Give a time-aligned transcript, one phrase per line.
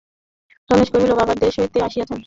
[0.69, 2.19] রমেশ কহিল, বাবা দেশ হইতে আসিয়াছেন।